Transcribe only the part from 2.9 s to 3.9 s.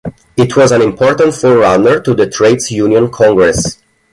Congress.